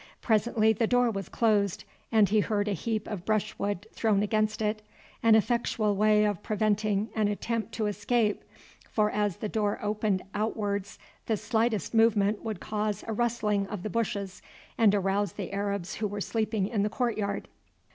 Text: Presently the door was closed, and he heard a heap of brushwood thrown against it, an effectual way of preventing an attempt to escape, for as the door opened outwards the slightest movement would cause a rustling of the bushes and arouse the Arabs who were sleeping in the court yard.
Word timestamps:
Presently 0.19 0.73
the 0.73 0.87
door 0.87 1.11
was 1.11 1.29
closed, 1.29 1.83
and 2.11 2.27
he 2.27 2.39
heard 2.39 2.67
a 2.67 2.73
heap 2.73 3.07
of 3.07 3.23
brushwood 3.23 3.85
thrown 3.93 4.23
against 4.23 4.59
it, 4.59 4.81
an 5.21 5.35
effectual 5.35 5.95
way 5.95 6.25
of 6.25 6.41
preventing 6.41 7.09
an 7.15 7.27
attempt 7.27 7.71
to 7.73 7.85
escape, 7.85 8.43
for 8.89 9.11
as 9.11 9.37
the 9.37 9.47
door 9.47 9.77
opened 9.79 10.23
outwards 10.33 10.97
the 11.27 11.37
slightest 11.37 11.93
movement 11.93 12.43
would 12.43 12.59
cause 12.59 13.03
a 13.05 13.13
rustling 13.13 13.67
of 13.67 13.83
the 13.83 13.91
bushes 13.91 14.41
and 14.75 14.95
arouse 14.95 15.33
the 15.33 15.53
Arabs 15.53 15.93
who 15.93 16.07
were 16.07 16.19
sleeping 16.19 16.67
in 16.67 16.81
the 16.81 16.89
court 16.89 17.15
yard. 17.15 17.47